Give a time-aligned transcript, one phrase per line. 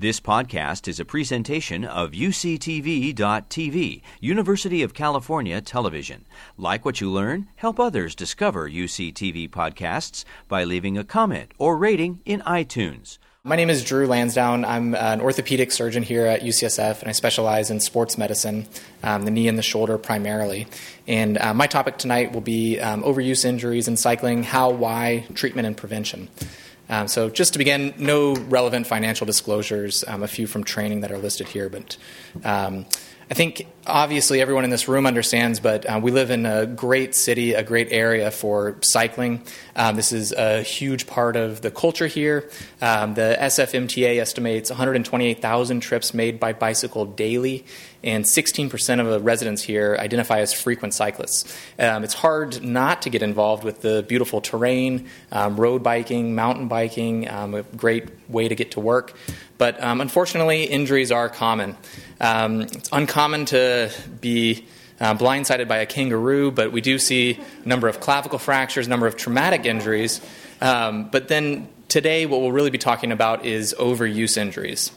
[0.00, 6.24] This podcast is a presentation of UCTV.tv, University of California Television.
[6.56, 12.20] Like what you learn, help others discover UCTV podcasts by leaving a comment or rating
[12.24, 13.18] in iTunes.
[13.42, 14.64] My name is Drew Lansdown.
[14.64, 18.68] I'm an orthopedic surgeon here at UCSF, and I specialize in sports medicine,
[19.02, 20.68] um, the knee and the shoulder primarily.
[21.08, 25.66] And uh, my topic tonight will be um, overuse injuries in cycling, how, why, treatment,
[25.66, 26.28] and prevention.
[26.88, 31.12] Um, so, just to begin, no relevant financial disclosures, um, a few from training that
[31.12, 31.96] are listed here, but
[32.44, 32.86] um,
[33.30, 37.14] I think obviously everyone in this room understands, but uh, we live in a great
[37.14, 39.42] city, a great area for cycling.
[39.76, 42.48] Um, this is a huge part of the culture here.
[42.80, 47.66] Um, the SFMTA estimates 128,000 trips made by bicycle daily,
[48.02, 51.56] and 16% of the residents here identify as frequent cyclists.
[51.78, 56.68] Um, it's hard not to get involved with the beautiful terrain, um, road biking, mountain
[56.68, 59.16] biking, um, a great way to get to work.
[59.58, 61.76] But um, unfortunately, injuries are common.
[62.20, 63.90] Um, it's uncommon to
[64.20, 64.66] be
[65.00, 68.90] uh, blindsided by a kangaroo, but we do see a number of clavicle fractures, a
[68.90, 70.20] number of traumatic injuries.
[70.60, 74.92] Um, but then today, what we'll really be talking about is overuse injuries.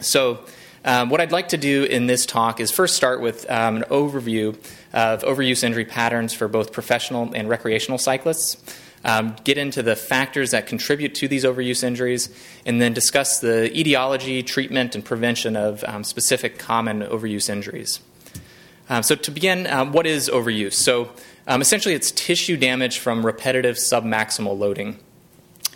[0.00, 0.40] So,
[0.84, 3.84] um, what I'd like to do in this talk is first start with um, an
[3.84, 4.54] overview
[4.92, 8.62] of overuse injury patterns for both professional and recreational cyclists,
[9.02, 12.28] um, get into the factors that contribute to these overuse injuries,
[12.66, 18.00] and then discuss the etiology, treatment, and prevention of um, specific common overuse injuries.
[18.90, 20.74] Um, so, to begin, um, what is overuse?
[20.74, 21.10] So,
[21.48, 24.98] essentially, it's tissue damage from repetitive submaximal loading.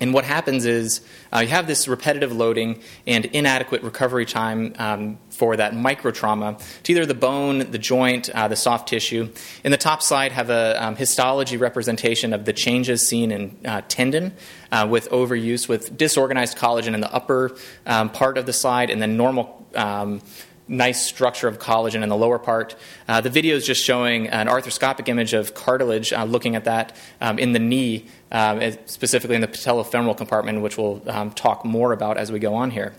[0.01, 1.01] And what happens is
[1.33, 6.59] uh, you have this repetitive loading and inadequate recovery time um, for that micro trauma
[6.85, 9.29] to either the bone, the joint, uh, the soft tissue.
[9.65, 13.83] In the top slide, have a um, histology representation of the changes seen in uh,
[13.89, 14.35] tendon
[14.71, 19.01] uh, with overuse, with disorganized collagen in the upper um, part of the slide, and
[19.03, 20.21] then normal um,
[20.69, 22.77] nice structure of collagen in the lower part.
[23.09, 26.95] Uh, the video is just showing an arthroscopic image of cartilage, uh, looking at that
[27.21, 31.93] um, in the knee, um, specifically in the patellofemoral compartment, which we'll um, talk more
[31.93, 32.95] about as we go on here.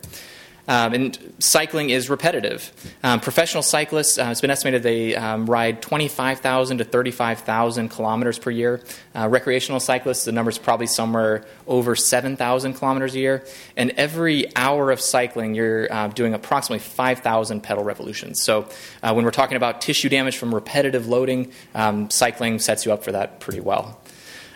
[0.69, 2.71] Um, and cycling is repetitive.
[3.01, 8.51] Um, professional cyclists, uh, it's been estimated they um, ride 25,000 to 35,000 kilometers per
[8.51, 8.79] year.
[9.15, 13.43] Uh, recreational cyclists, the number is probably somewhere over 7,000 kilometers a year.
[13.75, 18.39] And every hour of cycling, you're uh, doing approximately 5,000 pedal revolutions.
[18.43, 18.69] So
[19.01, 23.03] uh, when we're talking about tissue damage from repetitive loading, um, cycling sets you up
[23.03, 23.99] for that pretty well.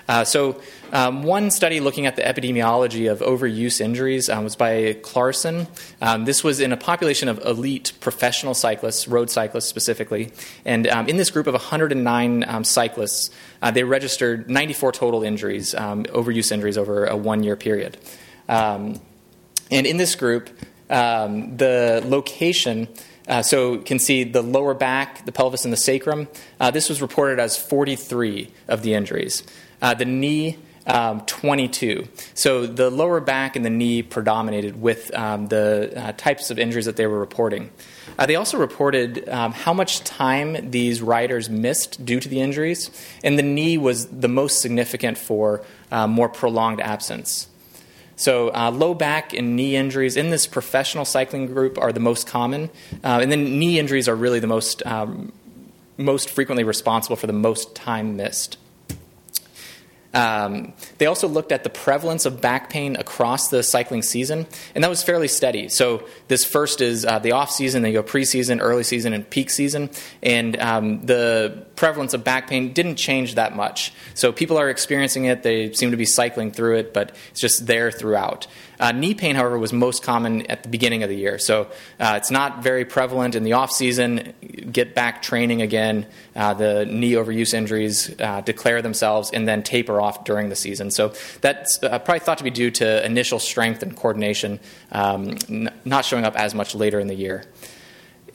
[0.08, 4.94] Uh, so, um, one study looking at the epidemiology of overuse injuries um, was by
[5.02, 5.68] Clarsen.
[6.02, 10.32] Um, this was in a population of elite professional cyclists, road cyclists specifically.
[10.66, 13.32] And um, in this group of 109 um, cyclists,
[13.62, 17.98] uh, they registered 94 total injuries, um, overuse injuries, over a one year period.
[18.48, 19.00] and
[19.72, 20.50] in this group,
[20.90, 22.88] the location
[23.28, 26.28] uh, so you can see the lower back, the pelvis, and the sacrum.
[26.60, 29.44] Uh, this was reported as 43 of the injuries.
[29.82, 32.08] Uh, the knee, um, 22.
[32.34, 36.86] So the lower back and the knee predominated with um, the uh, types of injuries
[36.86, 37.72] that they were reporting.
[38.20, 42.92] Uh, they also reported um, how much time these riders missed due to the injuries,
[43.24, 47.48] and the knee was the most significant for uh, more prolonged absence.
[48.24, 52.26] So, uh, low back and knee injuries in this professional cycling group are the most
[52.26, 52.70] common,
[53.04, 55.34] uh, and then knee injuries are really the most um,
[55.98, 58.58] most frequently responsible for the most time missed.
[60.14, 64.84] Um, they also looked at the prevalence of back pain across the cycling season, and
[64.84, 65.70] that was fairly steady.
[65.70, 69.28] So this first is uh, the off season, then you go preseason, early season, and
[69.28, 69.90] peak season,
[70.22, 73.92] and um, the prevalence of back pain didn't change that much.
[74.14, 77.66] So people are experiencing it; they seem to be cycling through it, but it's just
[77.66, 78.48] there throughout.
[78.80, 81.38] Uh, knee pain, however, was most common at the beginning of the year.
[81.38, 81.68] So
[82.00, 84.34] uh, it's not very prevalent in the off season.
[84.72, 86.06] Get back training again.
[86.36, 90.92] Uh, the knee overuse injuries uh, declare themselves and then taper off during the season.
[90.92, 94.60] So that's uh, probably thought to be due to initial strength and coordination,
[94.92, 97.44] um, n- not showing up as much later in the year.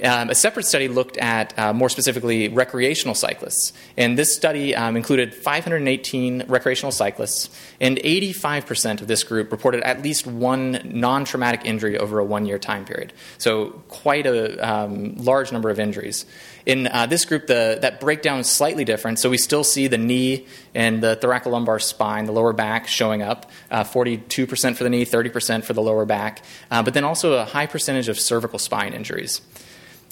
[0.02, 3.72] Um, a separate study looked at uh, more specifically recreational cyclists.
[3.96, 7.50] And this study um, included 518 recreational cyclists,
[7.80, 12.46] and 85% of this group reported at least one non traumatic injury over a one
[12.46, 13.12] year time period.
[13.38, 16.26] So, quite a um, large number of injuries.
[16.64, 19.18] In uh, this group, the, that breakdown is slightly different.
[19.18, 23.50] So, we still see the knee and the thoracolumbar spine, the lower back, showing up
[23.70, 27.44] uh, 42% for the knee, 30% for the lower back, uh, but then also a
[27.44, 29.40] high percentage of cervical spine injuries.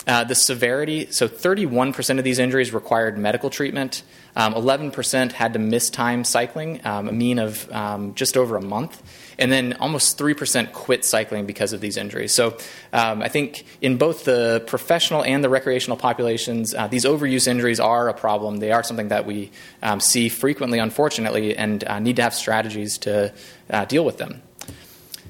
[0.06, 4.04] Uh, the severity, so 31% of these injuries required medical treatment.
[4.36, 8.62] Um, 11% had to miss time cycling, um, a mean of um, just over a
[8.62, 9.02] month.
[9.36, 12.32] And then almost 3% quit cycling because of these injuries.
[12.32, 12.56] So
[12.92, 17.80] um, I think in both the professional and the recreational populations, uh, these overuse injuries
[17.80, 18.58] are a problem.
[18.58, 19.50] They are something that we
[19.82, 23.34] um, see frequently, unfortunately, and uh, need to have strategies to
[23.70, 24.42] uh, deal with them.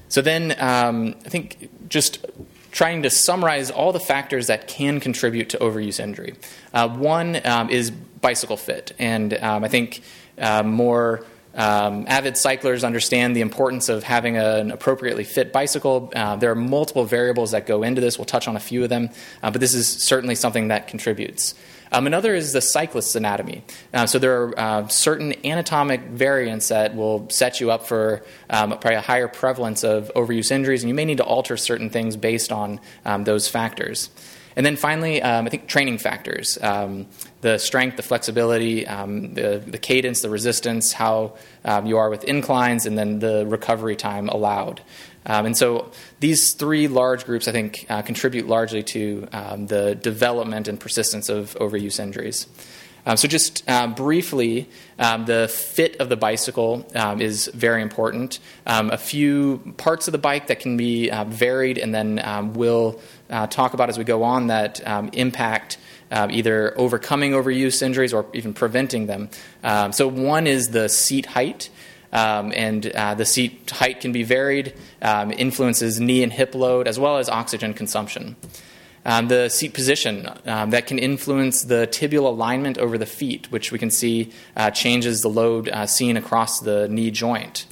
[0.09, 2.25] So then um, I think just
[2.71, 6.35] trying to summarize all the factors that can contribute to overuse injury.
[6.73, 10.01] Uh, one um, is bicycle fit, and um, I think
[10.37, 11.25] uh, more
[11.55, 16.11] um, avid cyclers understand the importance of having a, an appropriately fit bicycle.
[16.15, 18.19] Uh, there are multiple variables that go into this.
[18.19, 19.09] We'll touch on a few of them,
[19.41, 21.55] uh, but this is certainly something that contributes.
[21.91, 23.63] Um, another is the cyclist's anatomy.
[23.93, 28.71] Uh, so there are uh, certain anatomic variants that will set you up for um,
[28.71, 32.15] probably a higher prevalence of overuse injuries, and you may need to alter certain things
[32.15, 34.09] based on um, those factors.
[34.57, 37.05] And then finally, um, I think training factors um,
[37.41, 42.23] the strength, the flexibility, um, the, the, cadence, the resistance, how um, you are with
[42.23, 44.81] inclines, and then the recovery time allowed.
[45.27, 49.93] Um, and so these three large groups, I think, uh, contribute largely to um, the
[49.93, 52.47] development and persistence of overuse injuries.
[53.07, 54.69] Um, so, just uh, briefly,
[54.99, 58.39] um, the fit of the bicycle um, is very important.
[58.65, 62.53] Um, a few parts of the bike that can be uh, varied, and then um,
[62.53, 64.81] we'll uh, talk about as we go on that
[65.13, 65.77] impact
[66.11, 69.29] uh, either overcoming overuse injuries or even preventing them.
[69.93, 71.69] so, one is the seat height.
[72.13, 76.87] Um, and uh, the seat height can be varied, um, influences knee and hip load,
[76.87, 78.35] as well as oxygen consumption.
[79.05, 83.71] Um, the seat position um, that can influence the tibial alignment over the feet, which
[83.71, 87.65] we can see uh, changes the load uh, seen across the knee joint.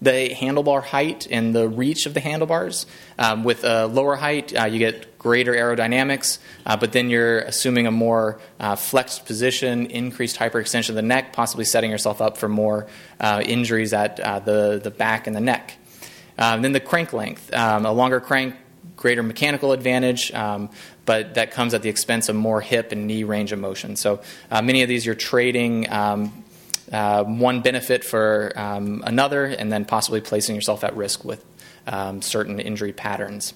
[0.00, 2.86] The handlebar height and the reach of the handlebars.
[3.18, 7.86] Um, with a lower height, uh, you get greater aerodynamics, uh, but then you're assuming
[7.86, 12.48] a more uh, flexed position, increased hyperextension of the neck, possibly setting yourself up for
[12.48, 12.86] more
[13.18, 15.76] uh, injuries at the, the back and the neck.
[16.38, 17.52] Um, then the crank length.
[17.52, 18.54] Um, a longer crank
[18.98, 20.68] greater mechanical advantage, um,
[21.06, 23.96] but that comes at the expense of more hip and knee range of motion.
[23.96, 26.44] So uh, many of these you're trading um,
[26.92, 31.44] uh, one benefit for um, another, and then possibly placing yourself at risk with
[31.86, 33.54] um, certain injury patterns.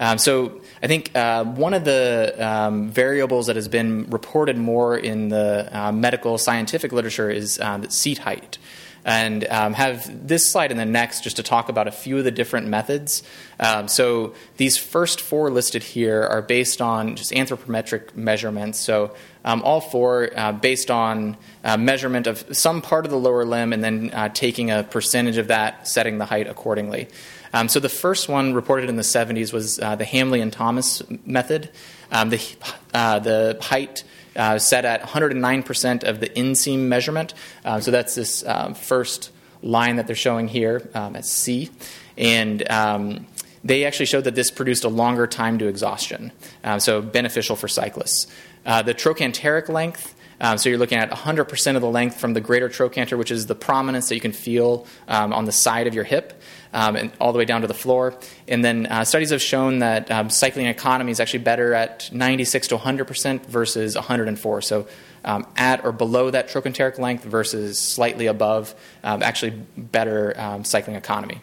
[0.00, 4.96] Um, so I think uh, one of the um, variables that has been reported more
[4.96, 8.58] in the uh, medical scientific literature is uh, seat height
[9.04, 12.24] and um, have this slide and the next just to talk about a few of
[12.24, 13.22] the different methods.
[13.60, 18.80] Um, so these first four listed here are based on just anthropometric measurements.
[18.80, 19.14] So
[19.44, 23.72] um, all four uh, based on uh, measurement of some part of the lower limb
[23.72, 27.08] and then uh, taking a percentage of that, setting the height accordingly.
[27.52, 31.02] Um, so the first one reported in the 70s was uh, the Hamley and Thomas
[31.24, 31.70] method.
[32.10, 32.56] Um, the,
[32.92, 34.02] uh, the height
[34.36, 37.34] uh, set at 109% of the inseam measurement.
[37.64, 39.30] Uh, so that's this um, first
[39.62, 41.70] line that they're showing here um, at C.
[42.16, 43.26] And um,
[43.64, 46.32] they actually showed that this produced a longer time to exhaustion,
[46.62, 48.26] uh, so beneficial for cyclists.
[48.66, 50.13] Uh, the trochanteric length
[50.44, 53.46] um, so you're looking at 100% of the length from the greater trochanter, which is
[53.46, 56.38] the prominence that you can feel um, on the side of your hip,
[56.74, 58.14] um, and all the way down to the floor.
[58.46, 62.68] And then uh, studies have shown that um, cycling economy is actually better at 96
[62.68, 64.60] to 100% versus 104.
[64.60, 64.86] So
[65.24, 71.40] um, at or below that trochanteric length versus slightly above, um, actually better cycling economy.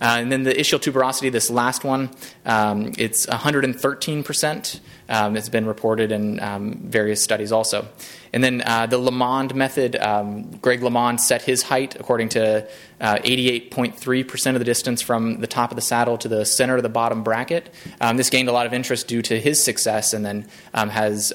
[0.00, 2.10] Uh, and then the ischial tuberosity, this last one,
[2.46, 4.80] um, it's 113%.
[5.08, 7.88] Um, it's been reported in um, various studies also.
[8.32, 12.68] And then uh, the LeMond method, um, Greg LeMond set his height according to
[13.00, 16.84] uh, 88.3% of the distance from the top of the saddle to the center of
[16.84, 17.74] the bottom bracket.
[18.00, 21.32] Um, this gained a lot of interest due to his success and then um, has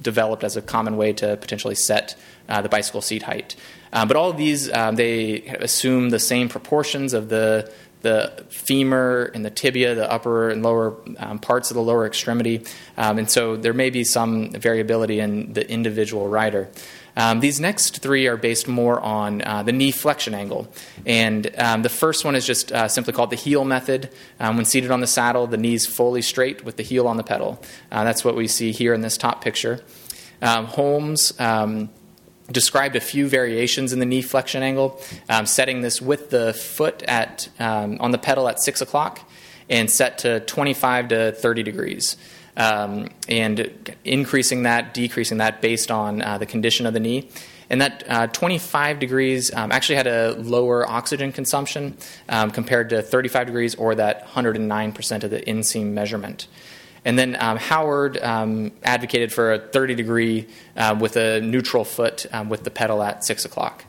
[0.00, 2.16] developed as a common way to potentially set
[2.48, 3.56] uh, the bicycle seat height.
[3.92, 7.70] Uh, but all of these, um, they assume the same proportions of the
[8.02, 12.64] the femur and the tibia, the upper and lower um, parts of the lower extremity.
[12.96, 16.68] Um, and so there may be some variability in the individual rider.
[17.16, 20.72] Um, these next three are based more on uh, the knee flexion angle.
[21.04, 24.10] And um, the first one is just uh, simply called the heel method.
[24.40, 27.22] Um, when seated on the saddle, the knees fully straight with the heel on the
[27.22, 27.62] pedal.
[27.90, 29.84] Uh, that's what we see here in this top picture.
[30.40, 31.38] Um, Holmes
[32.52, 37.02] described a few variations in the knee flexion angle, um, setting this with the foot
[37.04, 39.28] at um, on the pedal at six o'clock
[39.68, 42.16] and set to 25 to 30 degrees.
[42.54, 47.30] Um, and increasing that, decreasing that based on uh, the condition of the knee.
[47.70, 51.96] And that uh, 25 degrees um, actually had a lower oxygen consumption
[52.28, 56.46] um, compared to 35 degrees or that 109% of the inseam measurement.
[57.04, 62.26] And then um, Howard um, advocated for a 30 degree uh, with a neutral foot
[62.32, 63.84] um, with the pedal at 6 o'clock.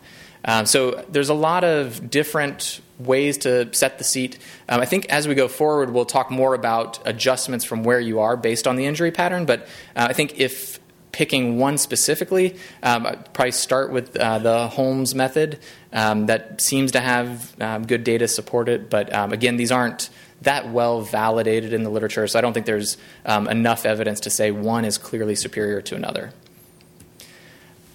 [0.46, 4.40] Um, so there's a lot of different ways to set the seat.
[4.68, 8.20] Um, I think as we go forward, we'll talk more about adjustments from where you
[8.20, 9.46] are based on the injury pattern.
[9.46, 9.62] But
[9.96, 10.80] uh, I think if
[11.14, 15.60] picking one specifically, um, I'd probably start with uh, the Holmes method
[15.92, 17.56] that seems to have
[17.88, 18.90] good data support it.
[18.90, 20.10] But again, these aren't
[20.44, 24.30] that well validated in the literature, so I don't think there's um, enough evidence to
[24.30, 26.34] say one is clearly superior to another.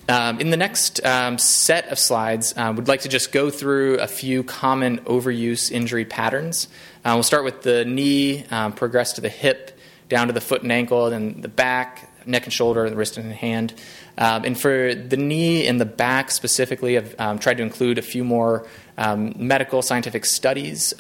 [0.09, 3.99] Um, in the next um, set of slides, uh, we'd like to just go through
[3.99, 6.69] a few common overuse injury patterns.
[7.05, 9.79] Uh, we'll start with the knee, um, progress to the hip,
[10.09, 13.31] down to the foot and ankle, then the back, neck and shoulder, the wrist and
[13.33, 13.75] hand.
[14.17, 18.03] Um, and for the knee and the back specifically, I've um, tried to include a
[18.03, 20.95] few more um, medical scientific studies.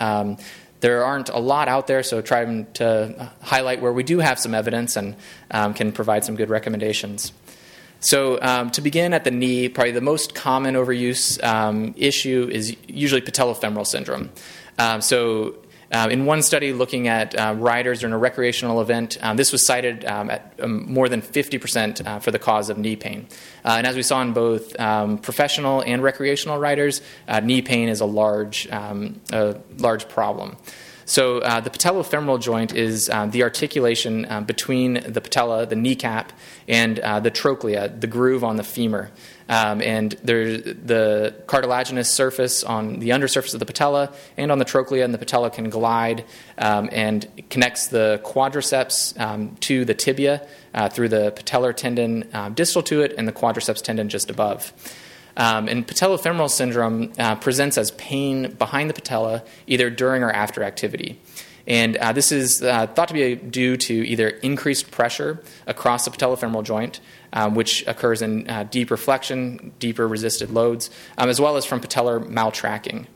[0.80, 4.54] There aren't a lot out there, so trying to highlight where we do have some
[4.54, 5.16] evidence and
[5.50, 7.32] can provide some good recommendations.
[8.00, 12.76] So, um, to begin at the knee, probably the most common overuse um, issue is
[12.86, 14.30] usually patellofemoral syndrome.
[14.78, 15.56] Um, so,
[15.90, 19.64] uh, in one study looking at uh, riders during a recreational event, um, this was
[19.64, 23.26] cited um, at um, more than 50% uh, for the cause of knee pain.
[23.64, 24.76] Uh, and as we saw in both
[25.22, 30.56] professional and recreational riders, uh, knee pain is a large, a large problem.
[31.08, 36.34] So uh, the patellofemoral joint is uh, the articulation uh, between the patella, the kneecap,
[36.68, 39.10] and the trochlea, the groove on the femur.
[39.48, 44.64] Um, and there's the cartilaginous surface on the undersurface of the patella and on the
[44.64, 46.24] trochlea, and the patella can glide
[46.58, 52.52] um, and connects the quadriceps um, to the tibia uh, through the patellar tendon um,
[52.54, 54.72] distal to it and the quadriceps tendon just above.
[55.36, 60.64] Um, and patellofemoral syndrome uh, presents as pain behind the patella either during or after
[60.64, 61.20] activity.
[61.68, 66.10] And uh, this is uh, thought to be due to either increased pressure across the
[66.10, 67.00] patellofemoral joint,
[67.32, 71.80] um, which occurs in uh, deeper flexion, deeper resisted loads, um, as well as from
[71.80, 73.06] patellar maltracking.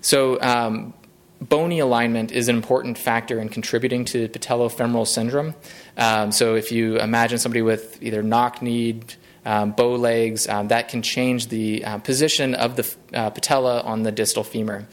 [0.00, 0.94] So, um,
[1.40, 5.54] bony alignment is an important factor in contributing to patellofemoral syndrome.
[5.96, 9.14] Um, so, if you imagine somebody with either knock kneed,
[9.44, 14.02] um, bow legs, um, that can change the uh, position of the uh, patella on
[14.02, 14.86] the distal femur.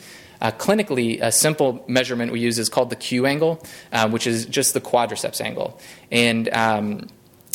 [0.43, 4.45] Uh, clinically, a simple measurement we use is called the Q angle, uh, which is
[4.45, 5.79] just the quadriceps angle.
[6.11, 7.07] And um,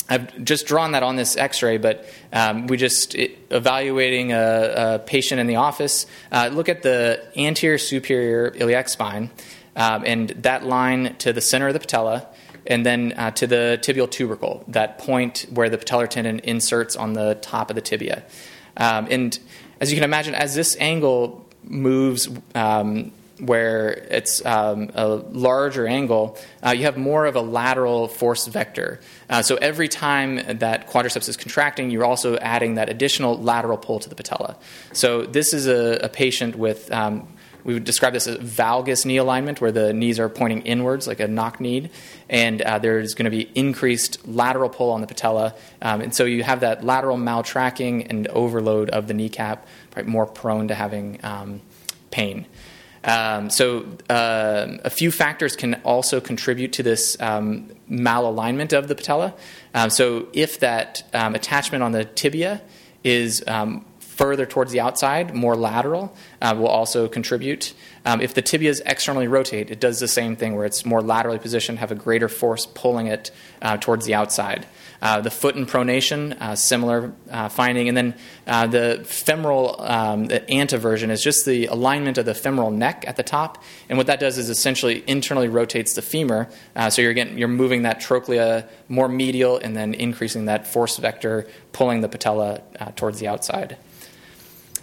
[0.09, 4.99] I've just drawn that on this X-ray, but um, we just it, evaluating a, a,
[4.99, 6.07] patient in the office.
[6.31, 9.29] Uh, look at the anterior superior iliac spine,
[9.75, 12.27] um, and that line to the center of the patella
[12.69, 17.13] and then uh, to the tibial tubercle, that point where the patellar tendon inserts on
[17.13, 18.23] the top of the tibia.
[18.77, 19.37] Um, and
[19.81, 26.37] as you can imagine, as this angle moves um, where it's um, a larger angle,
[26.65, 28.99] uh, you have more of a lateral force vector.
[29.29, 33.99] Uh, so every time that quadriceps is contracting, you're also adding that additional lateral pull
[33.99, 34.57] to the patella.
[34.93, 37.27] So this is a, a patient with um,
[37.63, 41.19] we would describe this as valgus knee alignment, where the knees are pointing inwards like
[41.19, 41.89] a knock knee,
[42.29, 45.53] and uh, there's going to be increased lateral pull on the patella.
[45.81, 49.67] Um, and so you have that lateral maltracking and overload of the kneecap,
[50.05, 51.61] more prone to having um,
[52.11, 52.45] pain.
[53.03, 58.95] Um, so, uh, a few factors can also contribute to this um, malalignment of the
[58.95, 59.33] patella.
[59.73, 62.61] Um, so, if that um, attachment on the tibia
[63.03, 67.73] is um, further towards the outside, more lateral, uh, will also contribute.
[68.05, 71.39] Um, if the tibias externally rotate, it does the same thing where it's more laterally
[71.39, 73.31] positioned, have a greater force pulling it
[73.61, 74.65] uh, towards the outside.
[75.01, 77.87] Uh, the foot in pronation, uh, similar uh, finding.
[77.87, 78.15] And then
[78.45, 83.15] uh, the femoral, um, the anteversion is just the alignment of the femoral neck at
[83.15, 83.63] the top.
[83.87, 86.49] And what that does is essentially internally rotates the femur.
[86.89, 91.47] So you're, getting, you're moving that trochlea more medial and then increasing that force vector,
[91.71, 92.61] pulling the patella
[92.95, 93.77] towards the outside.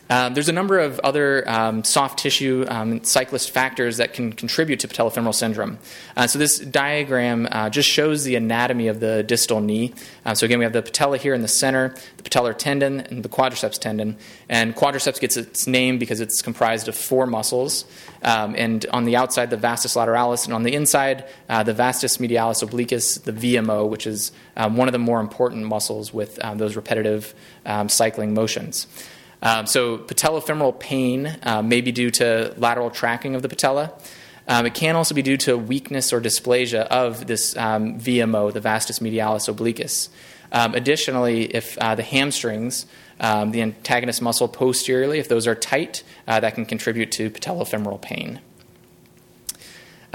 [0.09, 4.81] Um, there's a number of other um, soft tissue um, cyclist factors that can contribute
[4.81, 5.79] to patellofemoral syndrome.
[6.17, 9.93] Uh, so this diagram uh, just shows the anatomy of the distal knee.
[10.25, 13.25] Uh, so again, we have the patella here in the center, the patellar tendon, and
[13.25, 14.17] the quadriceps tendon.
[14.49, 17.85] And quadriceps gets its name because it's comprised of four muscles.
[18.23, 22.19] Um, and on the outside, the vastus lateralis, and on the inside, uh, the vastus
[22.19, 26.59] medialis obliquus, the VMO, which is um, one of the more important muscles with um,
[26.59, 27.35] those repetitive
[27.89, 28.87] cycling motions.
[29.43, 33.93] Um, so patellofemoral pain uh, may be due to lateral tracking of the patella.
[34.49, 38.61] Um, it can also be due to weakness or dysplasia of this um, VMO, the
[38.61, 40.09] vastus medialis obliquus.
[40.53, 42.87] Um, additionally, if uh, the hamstrings,
[43.19, 48.01] um, the antagonist muscle posteriorly, if those are tight, uh, that can contribute to patellofemoral
[48.01, 48.41] pain.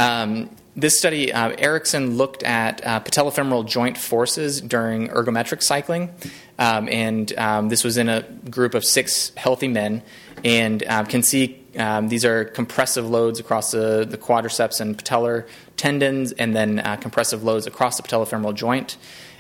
[0.01, 6.09] Um, this study, uh, Ericson looked at uh, patellofemoral joint forces during ergometric cycling,
[6.57, 10.01] um, and um, this was in a group of six healthy men,
[10.43, 15.47] and uh, can see um, these are compressive loads across the, the, quadriceps and patellar
[15.77, 18.97] tendons, and then uh, compressive loads across the patellofemoral joint.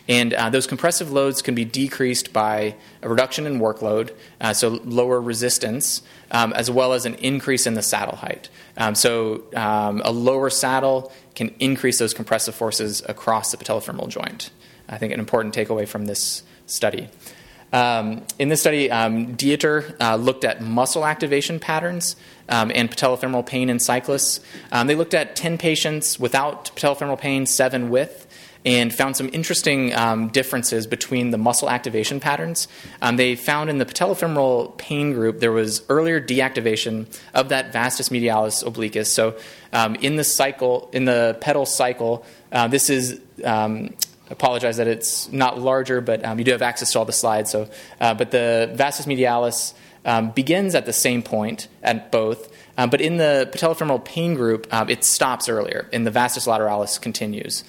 [0.07, 4.69] And uh, those compressive loads can be decreased by a reduction in workload, uh, so
[4.83, 8.49] lower resistance, um, as well as an increase in the saddle height.
[8.77, 14.49] Um, so um, a lower saddle can increase those compressive forces across the patellofemoral joint.
[14.89, 17.09] I think an important takeaway from this study.
[17.73, 22.17] Um, in this study, um, Dieter uh, looked at muscle activation patterns
[22.49, 24.41] um, and patellofemoral pain in cyclists.
[24.71, 28.27] Um, they looked at 10 patients without patellofemoral pain, 7 with,
[28.65, 32.67] and found some interesting um, differences between the muscle activation patterns.
[33.01, 38.09] Um, they found in the patellofemoral pain group there was earlier deactivation of that vastus
[38.09, 39.07] medialis obliquus.
[39.07, 39.37] So
[39.73, 43.19] um, in the cycle, in the pedal cycle, uh, this is.
[43.43, 43.95] Um,
[44.29, 47.51] apologize that it's not larger, but um, you do have access to all the slides.
[47.51, 49.73] So, uh, but the vastus medialis
[50.05, 54.73] um, begins at the same point at both, um, but in the patellofemoral pain group,
[54.73, 57.65] um, it stops earlier, and the vastus lateralis continues.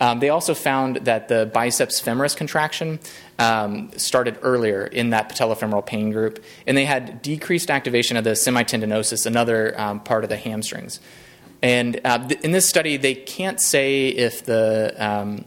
[0.00, 2.98] Um, they also found that the biceps femoris contraction
[3.38, 8.30] um, started earlier in that patellofemoral pain group, and they had decreased activation of the
[8.30, 11.00] semitendinosus, another um, part of the hamstrings.
[11.62, 15.44] And uh, th- in this study, they can't say if the um,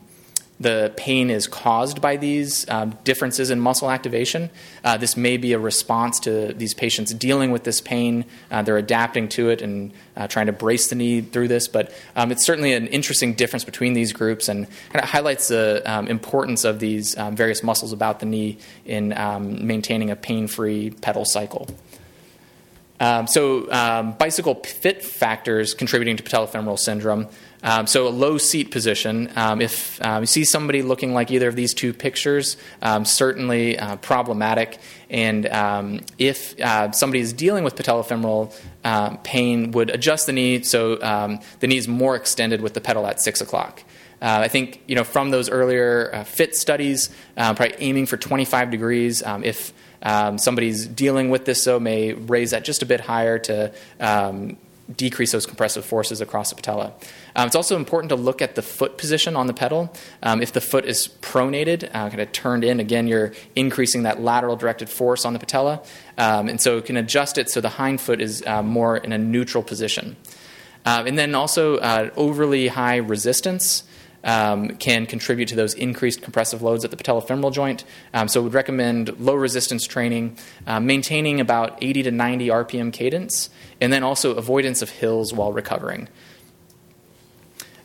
[0.60, 4.50] the pain is caused by these um, differences in muscle activation.
[4.84, 8.26] Uh, this may be a response to these patients dealing with this pain.
[8.52, 11.70] Uh, they're adapting to it and uh, trying to brace the knee through this.
[11.70, 15.82] But um, it's certainly an interesting difference between these groups and kind of highlights the
[15.86, 20.48] um, importance of these um, various muscles about the knee in um, maintaining a pain
[20.48, 21.70] free pedal cycle.
[23.00, 23.62] So,
[24.20, 27.30] bicycle fit factors contributing to patellofemoral syndrome.
[27.62, 29.30] Um, so, a low seat position.
[29.36, 33.78] Um, if um, you see somebody looking like either of these two pictures, um, certainly
[33.78, 34.80] uh, problematic.
[35.10, 35.46] And
[36.18, 41.68] if uh, somebody is dealing with patellofemoral uh, pain, would adjust the knee so the
[41.68, 43.84] knee is more extended with the pedal at six o'clock.
[44.22, 48.18] Uh, I think you know from those earlier uh, fit studies, uh, probably aiming for
[48.18, 49.24] 25 degrees.
[49.24, 53.40] Um, if um, somebody's dealing with this, so may raise that just a bit higher
[53.40, 54.58] to um,
[54.96, 56.94] decrease those compressive forces across the patella.
[57.36, 59.94] Um, it's also important to look at the foot position on the pedal.
[60.24, 64.22] Um, if the foot is pronated, uh, kind of turned in, again, you're increasing that
[64.22, 65.82] lateral directed force on the patella.
[66.18, 69.12] Um, and so you can adjust it so the hind foot is uh, more in
[69.12, 70.16] a neutral position.
[70.86, 73.84] Uh, and then also uh, overly high resistance
[74.24, 77.84] um, can contribute to those increased compressive loads at the patellofemoral joint.
[78.14, 83.50] Um, so, would recommend low resistance training, uh, maintaining about 80 to 90 RPM cadence,
[83.80, 86.08] and then also avoidance of hills while recovering.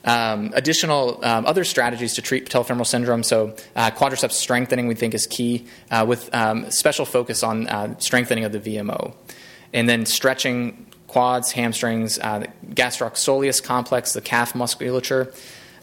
[0.07, 3.23] Um, additional um, other strategies to treat patellofemoral syndrome.
[3.23, 7.99] So, uh, quadriceps strengthening we think is key, uh, with um, special focus on uh,
[7.99, 9.15] strengthening of the VMO,
[9.73, 15.33] and then stretching quads, hamstrings, uh, the gastrocsoleus complex, the calf musculature.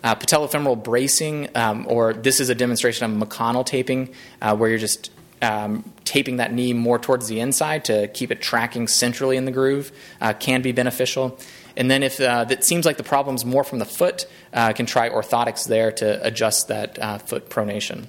[0.04, 4.10] Uh, patellofemoral bracing, um, or this is a demonstration of McConnell taping,
[4.42, 5.12] uh, where you're just
[5.44, 9.52] um, taping that knee more towards the inside to keep it tracking centrally in the
[9.52, 11.38] groove, uh, can be beneficial.
[11.78, 14.86] And then if uh, it seems like the problem's more from the foot, uh, can
[14.86, 18.08] try orthotics there to adjust that uh, foot pronation.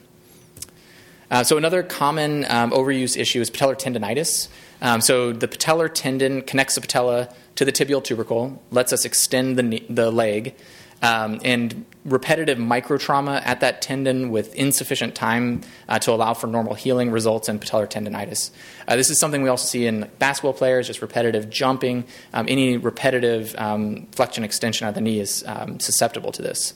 [1.44, 4.48] So another common um, overuse issue is patellar tendonitis.
[4.82, 9.56] Um, so the patellar tendon connects the patella to the tibial tubercle, lets us extend
[9.56, 10.54] the, knee, the leg,
[11.02, 16.74] um, and repetitive microtrauma at that tendon with insufficient time uh, to allow for normal
[16.74, 18.50] healing results in patellar tendonitis.
[18.88, 22.04] Uh, this is something we also see in basketball players, just repetitive jumping.
[22.32, 26.74] Um, any repetitive um, flexion extension of the knee is um, susceptible to this.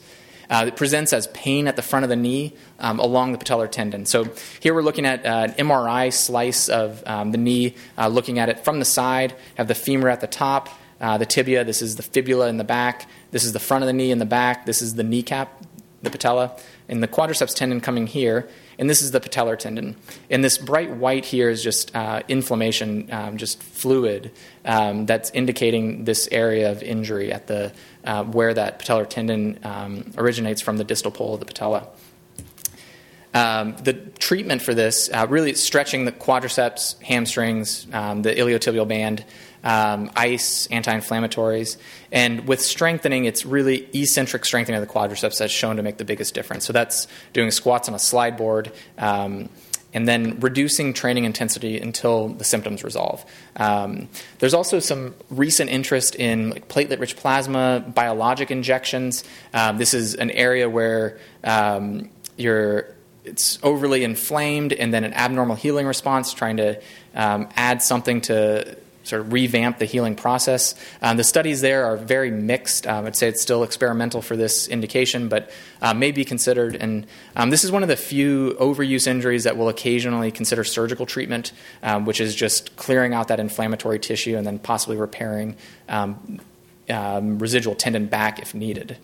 [0.49, 3.69] Uh, it presents as pain at the front of the knee um, along the patellar
[3.69, 4.05] tendon.
[4.05, 8.39] So here we're looking at uh, an MRI slice of um, the knee, uh, looking
[8.39, 11.81] at it from the side, have the femur at the top, uh, the tibia, this
[11.81, 14.25] is the fibula in the back, this is the front of the knee in the
[14.25, 15.63] back, this is the kneecap,
[16.01, 16.55] the patella,
[16.89, 18.47] and the quadriceps tendon coming here,
[18.79, 19.95] and this is the patellar tendon.
[20.29, 24.31] And this bright white here is just uh, inflammation, um, just fluid
[24.65, 30.11] um, that's indicating this area of injury at the uh, where that patellar tendon um,
[30.17, 31.87] originates from the distal pole of the patella.
[33.33, 39.25] Um, the treatment for this uh, really stretching the quadriceps, hamstrings, um, the iliotibial band,
[39.67, 41.77] um, ice, anti-inflammatories,
[42.11, 46.05] and with strengthening, it's really eccentric strengthening of the quadriceps that's shown to make the
[46.05, 46.65] biggest difference.
[46.65, 48.71] So that's doing squats on a slide board.
[48.97, 49.49] Um,
[49.93, 53.25] and then reducing training intensity until the symptoms resolve.
[53.55, 59.23] Um, there's also some recent interest in like, platelet rich plasma, biologic injections.
[59.53, 65.55] Um, this is an area where um, you're it's overly inflamed and then an abnormal
[65.55, 66.79] healing response, trying to
[67.15, 70.75] um, add something to sort of revamp the healing process.
[71.01, 72.85] Um, the studies there are very mixed.
[72.85, 75.49] Um, I'd say it's still experimental for this indication, but
[75.81, 76.75] uh, may be considered.
[76.75, 81.05] And um, this is one of the few overuse injuries that will occasionally consider surgical
[81.05, 81.51] treatment,
[81.83, 85.55] um, which is just clearing out that inflammatory tissue and then possibly repairing
[85.89, 86.39] um,
[86.89, 88.97] um, residual tendon back if needed.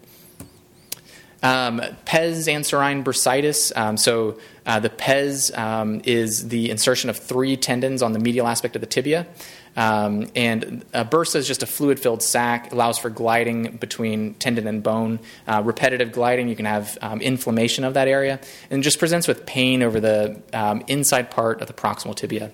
[1.43, 3.75] Um, pes anserine bursitis.
[3.75, 8.47] Um, so uh, the pes um, is the insertion of three tendons on the medial
[8.47, 9.27] aspect of the tibia.
[9.75, 14.67] Um, and a bursa is just a fluid filled sac, allows for gliding between tendon
[14.67, 15.19] and bone.
[15.47, 19.45] Uh, repetitive gliding, you can have um, inflammation of that area, and just presents with
[19.45, 22.51] pain over the um, inside part of the proximal tibia.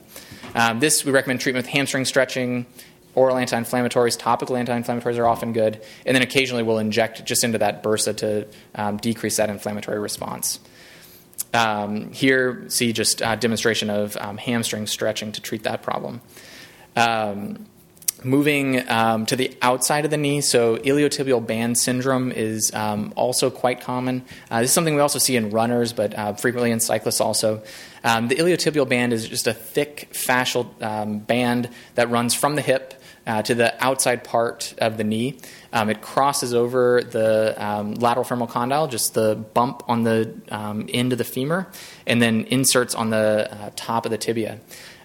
[0.55, 2.65] Um, this, we recommend treatment with hamstring stretching.
[3.15, 7.43] Oral anti inflammatories, topical anti inflammatories are often good, and then occasionally we'll inject just
[7.43, 10.59] into that bursa to um, decrease that inflammatory response.
[11.53, 16.21] Um, here, see just a demonstration of hamstring stretching to treat that problem.
[16.99, 17.65] Um,
[18.23, 23.49] moving um, to the outside of the knee, so iliotibial band syndrome is um, also
[23.49, 24.23] quite common.
[24.51, 27.63] Uh, this is something we also see in runners, but uh, frequently in cyclists also.
[28.03, 32.61] Um, the iliotibial band is just a thick fascial um, band that runs from the
[32.61, 35.37] hip uh, to the outside part of the knee.
[35.71, 41.11] Um, it crosses over the um, lateral femoral condyle, just the bump on the end
[41.11, 41.67] of the femur,
[42.07, 44.59] and then inserts on the uh, top of the tibia.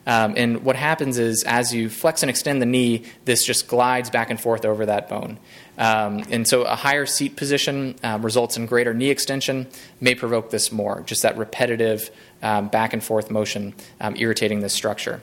[0.06, 4.10] Um, and what happens is, as you flex and extend the knee, this just glides
[4.10, 5.38] back and forth over that bone.
[5.78, 9.66] Um, and so, a higher seat position uh, results in greater knee extension,
[10.00, 12.10] may provoke this more, just that repetitive
[12.42, 15.22] um, back and forth motion um, irritating this structure.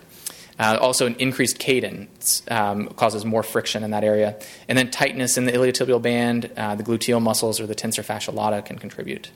[0.60, 4.40] Uh, also, an increased cadence um, causes more friction in that area.
[4.68, 8.34] And then, tightness in the iliotibial band, uh, the gluteal muscles, or the tensor fasciae
[8.34, 9.30] lata can contribute.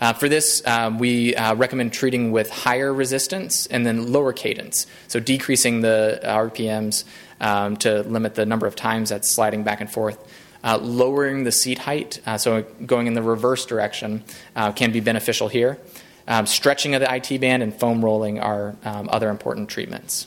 [0.00, 4.86] Uh, for this, um, we uh, recommend treating with higher resistance and then lower cadence,
[5.08, 7.04] so decreasing the RPMs
[7.40, 10.18] um, to limit the number of times that's sliding back and forth.
[10.62, 14.24] Uh, lowering the seat height, uh, so going in the reverse direction,
[14.56, 15.78] uh, can be beneficial here.
[16.26, 20.26] Um, stretching of the IT band and foam rolling are um, other important treatments.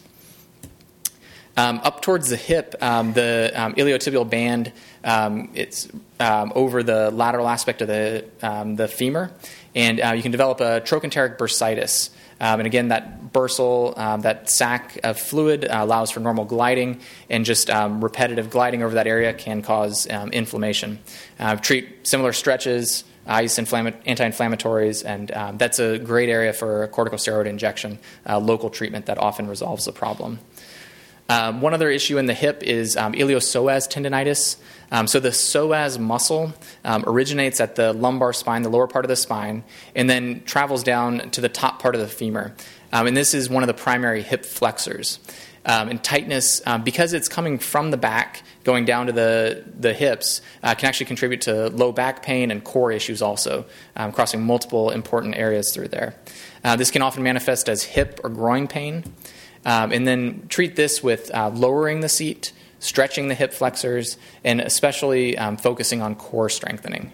[1.58, 4.72] Um, up towards the hip, um, the um, iliotibial band,
[5.04, 5.88] um, it's
[6.20, 9.32] um, over the lateral aspect of the, um, the femur,
[9.74, 12.12] and uh, you can develop a trochanteric bursitis.
[12.40, 17.70] and again, that bursal, that sac of fluid uh, allows for normal gliding, and just
[17.70, 21.00] repetitive gliding over that area can cause inflammation.
[21.40, 28.00] Uh, treat similar stretches, ice anti-inflammatories, and um, that's a great area for corticosteroid injection,
[28.28, 30.40] uh, local treatment that often resolves the problem.
[31.30, 34.58] Um, one other issue in the hip is um, iliopsoas tendonitis.
[34.92, 36.54] Um, so the psoas muscle
[36.86, 39.64] um, originates at the lumbar spine, the lower part of the spine,
[39.96, 42.56] and then travels down to the top part of the femur.
[42.94, 45.20] Um, and this is one of the primary hip flexors.
[45.66, 50.40] Um, and tightness, because it's coming from the back, going down to the, the hips,
[50.64, 53.66] uh, can actually contribute to low back pain and core issues also,
[54.14, 56.16] crossing multiple important areas through there.
[56.64, 59.04] Uh, this can often manifest as hip or groin pain.
[59.66, 64.62] Um, and then treat this with uh, lowering the seat, stretching the hip flexors, and
[64.62, 67.12] especially um, focusing on core strengthening.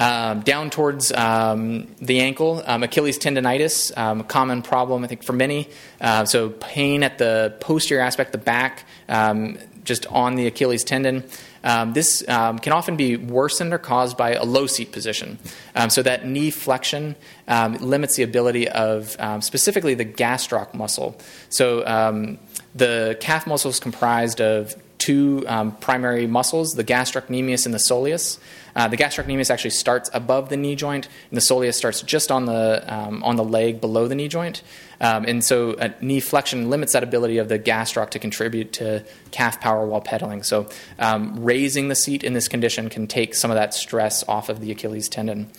[0.00, 5.22] Um, down towards um, the ankle, um, Achilles tendonitis, um, a common problem, I think,
[5.22, 5.68] for many.
[6.00, 11.24] Uh, so, pain at the posterior aspect, the back, um, just on the Achilles tendon.
[11.62, 15.38] Um, this um, can often be worsened or caused by a low seat position.
[15.74, 17.16] Um, so that knee flexion
[17.48, 21.18] um, limits the ability of um, specifically the gastroc muscle.
[21.48, 22.38] So um,
[22.74, 25.44] the calf muscle is comprised of two
[25.80, 28.38] primary muscles, the gastrocnemius and the soleus.
[28.74, 32.46] Uh, the gastrocnemius actually starts above the knee joint, and the soleus starts just on
[32.46, 34.62] the um, on the leg below the knee joint.
[35.00, 39.04] Um, and so, a knee flexion limits that ability of the gastroc to contribute to
[39.30, 40.42] calf power while pedaling.
[40.42, 44.48] So, um, raising the seat in this condition can take some of that stress off
[44.48, 45.50] of the Achilles tendon.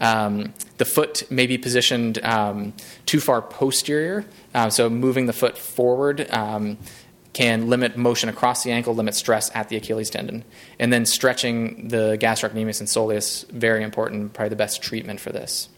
[0.00, 2.72] Um, the foot may be positioned um,
[3.06, 6.78] too far posterior, uh, so moving the foot forward um,
[7.34, 10.44] can limit motion across the ankle, limit stress at the Achilles tendon.
[10.78, 15.68] And then stretching the gastrocnemius and soleus, very important, probably the best treatment for this.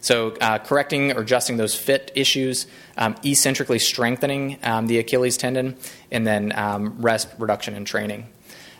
[0.00, 5.76] So, uh, correcting or adjusting those fit issues, um, eccentrically strengthening um, the Achilles tendon,
[6.12, 8.28] and then um, rest, reduction, and training.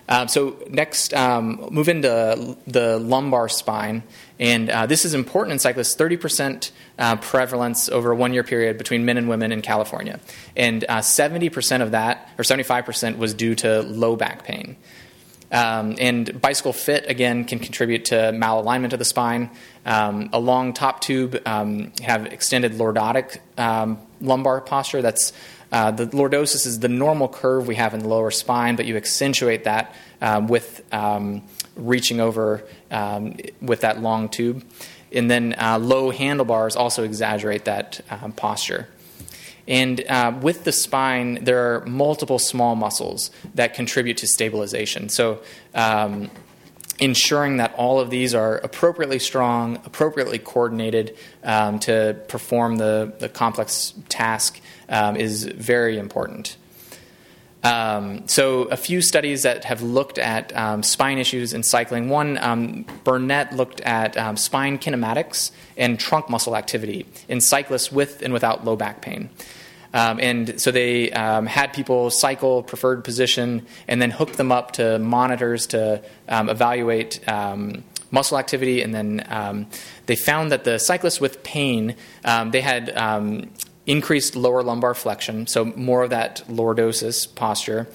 [0.09, 4.05] Um, so next, um, move into the lumbar spine,
[4.38, 5.95] and uh, this is important in cyclists.
[5.97, 10.21] Thirty percent uh, prevalence over a one-year period between men and women in California,
[10.57, 14.77] and uh, seventy percent of that, or seventy-five percent, was due to low back pain.
[15.53, 19.51] Um, and bicycle fit again can contribute to malalignment of the spine.
[19.85, 25.03] Um, a long top tube um, have extended lordotic um, lumbar posture.
[25.03, 25.33] That's
[25.72, 28.96] uh, the lordosis is the normal curve we have in the lower spine, but you
[28.96, 31.42] accentuate that um, with um,
[31.76, 32.64] reaching over
[33.61, 34.64] with that long tube.
[35.12, 38.00] And then uh, low handlebars also exaggerate that
[38.37, 38.88] posture.
[39.68, 45.09] And uh, with the spine, there are multiple small muscles that contribute to stabilization.
[45.09, 45.42] So,
[45.74, 46.31] um,
[46.98, 53.29] ensuring that all of these are appropriately strong, appropriately coordinated um, to perform the, the
[53.29, 56.57] complex task um, is very important.
[57.66, 62.09] Um, so, a few studies that have looked at um, spine issues in cycling.
[62.09, 68.22] One, um, Burnett looked at um, spine kinematics and trunk muscle activity in cyclists with
[68.22, 69.31] and without low back pain.
[69.92, 74.72] Um, and so they um, had people cycle preferred position and then hooked them up
[74.72, 77.20] to monitors to evaluate
[78.11, 78.83] muscle activity.
[78.83, 79.66] And then
[80.05, 82.90] they found that the cyclists with pain, they had
[83.87, 87.87] increased lower lumbar flexion, so more of that lordosis posture.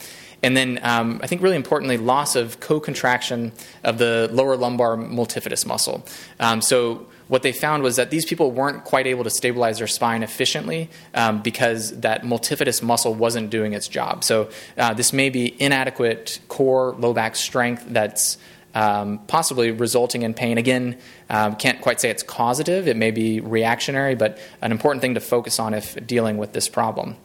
[0.43, 3.51] And then um, I think really importantly, loss of co contraction
[3.84, 6.06] of the lower lumbar multifidus muscle.
[6.39, 9.88] Um, so what they found was that these people weren't quite able to stabilize their
[9.88, 14.23] spine efficiently um, because that multifidus muscle wasn't doing its job.
[14.23, 18.38] So uh, this may be inadequate core low back strength that's
[18.73, 20.57] um, possibly resulting in pain.
[20.57, 20.97] Again,
[21.29, 25.19] um, can't quite say it's causative, it may be reactionary, but an important thing to
[25.19, 27.17] focus on if dealing with this problem.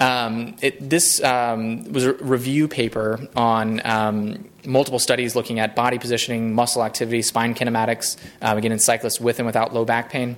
[0.00, 5.98] Um, it, this um, was a review paper on um, multiple studies looking at body
[5.98, 10.36] positioning, muscle activity, spine kinematics, um, again in cyclists with and without low back pain.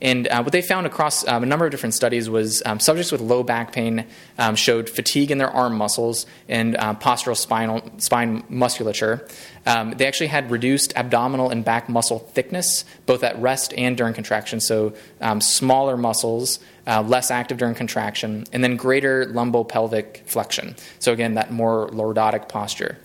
[0.00, 3.12] And uh, what they found across um, a number of different studies was um, subjects
[3.12, 4.06] with low back pain
[4.38, 9.26] um, showed fatigue in their arm muscles and uh, postural spinal, spine musculature.
[9.64, 14.14] Um, they actually had reduced abdominal and back muscle thickness, both at rest and during
[14.14, 14.60] contraction.
[14.60, 20.76] So, um, smaller muscles, uh, less active during contraction, and then greater lumbopelvic flexion.
[20.98, 22.98] So, again, that more lordotic posture.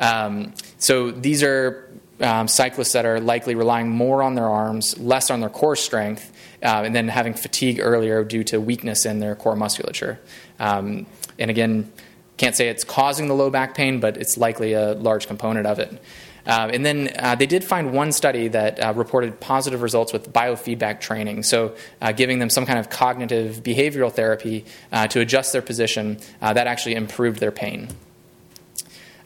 [0.00, 1.88] Um, so, these are
[2.20, 6.31] um, cyclists that are likely relying more on their arms, less on their core strength,
[6.62, 10.20] uh, and then having fatigue earlier due to weakness in their core musculature.
[10.58, 11.06] Um,
[11.38, 11.90] and again,
[12.36, 15.78] can't say it's causing the low back pain, but it's likely a large component of
[15.78, 16.00] it.
[16.44, 20.32] Uh, and then uh, they did find one study that uh, reported positive results with
[20.32, 21.44] biofeedback training.
[21.44, 26.18] So, uh, giving them some kind of cognitive behavioral therapy uh, to adjust their position,
[26.40, 27.88] uh, that actually improved their pain.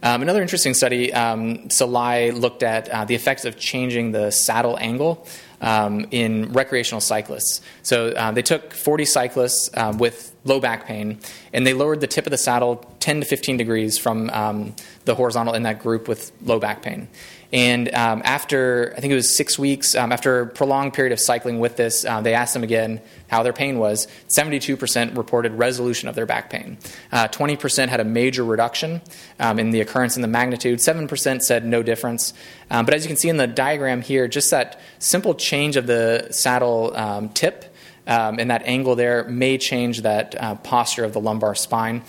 [0.02, 5.26] Um, another interesting study, um, Salai looked at the effects of changing the saddle angle
[5.60, 7.60] um, in recreational cyclists.
[7.82, 11.18] So uh, they took 40 cyclists um, with low back pain
[11.52, 15.14] and they lowered the tip of the saddle 10 to 15 degrees from um, the
[15.14, 17.08] horizontal in that group with low back pain.
[17.52, 21.20] And um, after, I think it was six weeks, um, after a prolonged period of
[21.20, 24.08] cycling with this, uh, they asked them again how their pain was.
[24.28, 26.78] 72% reported resolution of their back pain.
[27.12, 29.00] Uh, 20% had a major reduction
[29.38, 30.80] um, in the occurrence and the magnitude.
[30.80, 32.34] 7% said no difference.
[32.70, 35.86] Um, but as you can see in the diagram here, just that simple change of
[35.86, 37.72] the saddle um, tip.
[38.08, 42.04] And that angle there may change that uh, posture of the lumbar spine.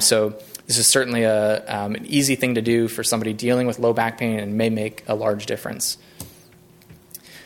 [0.00, 3.78] so this is certainly a, um, an easy thing to do for somebody dealing with
[3.78, 5.98] low back pain and may make a large difference.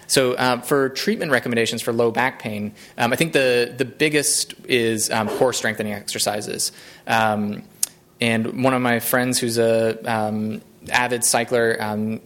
[0.07, 4.55] So, uh, for treatment recommendations for low back pain, um, I think the, the biggest
[4.65, 6.73] is um, core strengthening exercises.
[7.07, 7.63] Um,
[8.21, 12.21] and one of my friends who's a um, avid cycler um,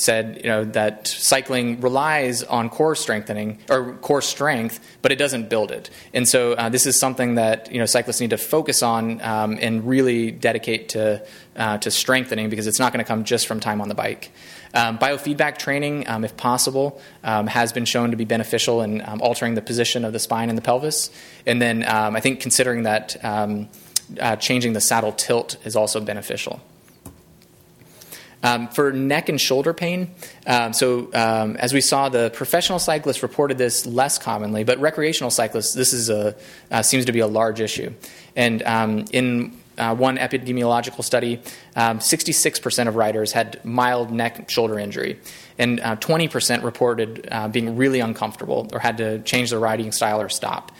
[0.00, 5.48] said you know that cycling relies on core strengthening or core strength, but it doesn't
[5.48, 5.90] build it.
[6.14, 9.58] And so uh, this is something that you know cyclists need to focus on um,
[9.60, 11.24] and really dedicate to
[11.56, 14.30] uh, to strengthening because it's not going to come just from time on the bike.
[14.74, 19.20] Um, biofeedback training, um, if possible, um, has been shown to be beneficial in um,
[19.22, 21.10] altering the position of the spine and the pelvis.
[21.46, 23.16] And then um, I think considering that
[24.20, 26.60] uh, changing the saddle tilt is also beneficial.
[28.40, 30.14] Um, for neck and shoulder pain,
[30.46, 35.30] um, so um, as we saw, the professional cyclists reported this less commonly, but recreational
[35.30, 36.36] cyclists, this is a
[36.70, 37.92] uh, seems to be a large issue.
[38.36, 41.40] And um, in uh, one epidemiological study,
[41.76, 45.18] 66% um, of riders had mild neck shoulder injury,
[45.58, 50.20] and uh, 20% reported uh, being really uncomfortable or had to change their riding style
[50.20, 50.72] or stop.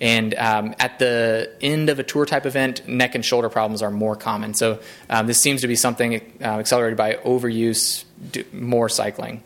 [0.00, 3.90] And um, at the end of a tour type event, neck and shoulder problems are
[3.90, 4.52] more common.
[4.54, 8.04] So um, this seems to be something uh, accelerated by overuse,
[8.52, 9.42] more cycling.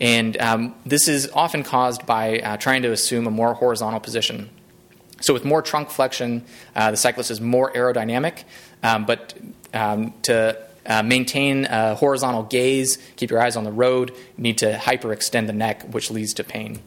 [0.00, 4.48] And um, this is often caused by uh, trying to assume a more horizontal position.
[5.20, 8.44] So, with more trunk flexion, uh, the cyclist is more aerodynamic,
[8.82, 9.34] um, but
[9.74, 14.58] um, to uh, maintain a horizontal gaze, keep your eyes on the road, you need
[14.58, 16.80] to hyperextend the neck, which leads to pain.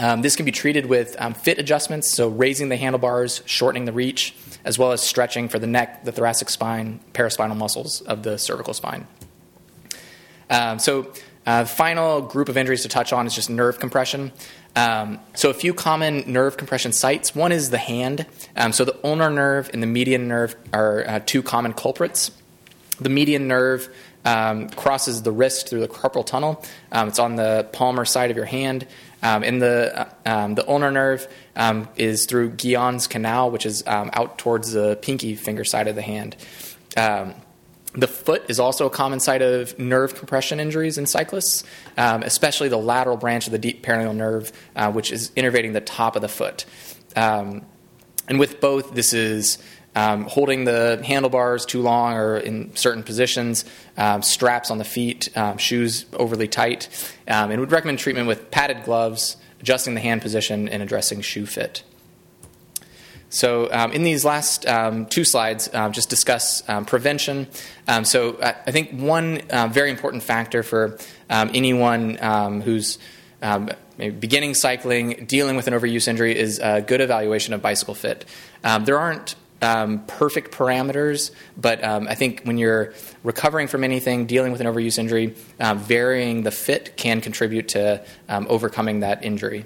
[0.00, 3.92] Um, this can be treated with um, fit adjustments, so raising the handlebars, shortening the
[3.92, 4.34] reach,
[4.64, 8.72] as well as stretching for the neck, the thoracic spine, paraspinal muscles of the cervical
[8.72, 9.06] spine.
[10.48, 11.12] Um, so,
[11.44, 14.32] uh, final group of injuries to touch on is just nerve compression.
[14.74, 17.34] Um, so, a few common nerve compression sites.
[17.34, 18.24] One is the hand.
[18.56, 22.30] Um, so, the ulnar nerve and the median nerve are uh, two common culprits.
[22.98, 26.64] The median nerve um, crosses the wrist through the carpal tunnel.
[26.90, 28.86] It's on the palmar side of your hand.
[29.22, 31.28] Um, and the, uh, um, the ulnar nerve
[31.96, 36.36] is through Guyon's canal, which is out towards the pinky finger side of the hand.
[37.92, 41.64] The foot is also a common site of nerve compression injuries in cyclists,
[41.96, 45.80] um, especially the lateral branch of the deep peroneal nerve, uh, which is innervating the
[45.80, 46.66] top of the foot.
[47.16, 47.66] Um,
[48.28, 49.58] and with both, this is
[49.94, 53.64] um, holding the handlebars too long or in certain positions,
[53.96, 56.88] um, straps on the feet, um, shoes overly tight,
[57.28, 61.46] um, and would recommend treatment with padded gloves, adjusting the hand position, and addressing shoe
[61.46, 61.82] fit.
[63.32, 67.46] So, um, in these last um, two slides, um, just discuss um, prevention.
[67.86, 70.98] Um, so, I, I, think one uh, very important factor for
[71.30, 72.16] anyone
[72.62, 72.98] who's
[73.98, 78.24] beginning cycling, dealing with an overuse injury, is a good evaluation of bicycle fit.
[78.62, 84.66] there aren't perfect parameters, but I think when you're recovering from anything, dealing with an
[84.66, 89.64] overuse injury, varying the fit can contribute to overcoming that injury.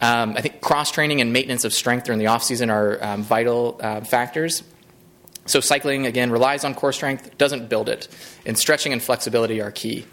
[0.00, 3.22] Um, I think cross training and maintenance of strength during the off season are um,
[3.22, 4.62] vital uh, factors.
[5.46, 8.08] So cycling again relies on core strength, doesn't build it,
[8.44, 10.04] and stretching and flexibility are key.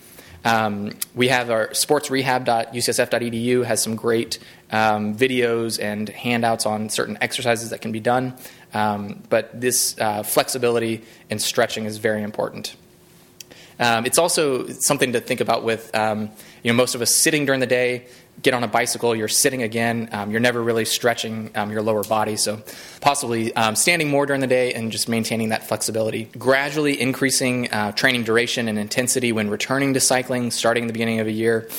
[0.45, 4.39] Um, we have our sportsrehab.ucsf.edu has some great
[4.71, 8.35] um, videos and handouts on certain exercises that can be done.
[8.73, 12.75] Um, but this uh, flexibility and stretching is very important.
[13.79, 16.29] Um, it's also something to think about with um,
[16.63, 18.05] you know most of us sitting during the day
[18.41, 22.03] get on a bicycle, you're sitting again, um, you're never really stretching um, your lower
[22.03, 22.35] body.
[22.35, 22.61] So,
[22.99, 26.25] possibly um, standing more during the day and just maintaining that flexibility.
[26.37, 31.19] Gradually increasing uh, training duration and intensity when returning to cycling, starting at the beginning
[31.19, 31.69] of a year.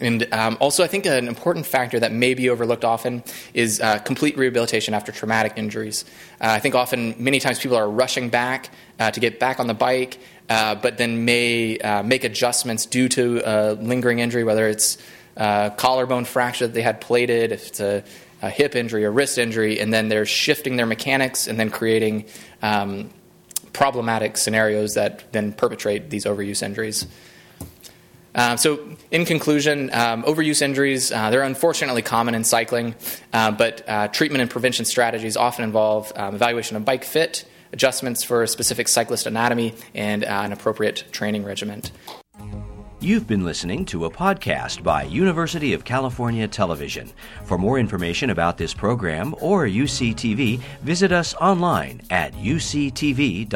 [0.00, 3.98] And um, also, I think an important factor that may be overlooked often is uh,
[3.98, 6.04] complete rehabilitation after traumatic injuries.
[6.40, 9.66] Uh, I think often, many times, people are rushing back uh, to get back on
[9.66, 14.66] the bike, uh, but then may uh, make adjustments due to a lingering injury, whether
[14.66, 14.96] it's
[15.36, 18.02] a collarbone fracture that they had plated, if it's a,
[18.42, 22.24] a hip injury or wrist injury, and then they're shifting their mechanics and then creating
[22.62, 23.10] um,
[23.72, 27.06] problematic scenarios that then perpetrate these overuse injuries.
[28.34, 32.94] Uh, so, in conclusion, um, overuse injuries, uh, they're unfortunately common in cycling,
[33.32, 38.22] uh, but uh, treatment and prevention strategies often involve um, evaluation of bike fit, adjustments
[38.22, 41.82] for a specific cyclist anatomy, and uh, an appropriate training regimen.
[43.02, 47.10] You've been listening to a podcast by University of California Television.
[47.46, 53.46] For more information about this program or UCTV, visit us online at uctv.tv.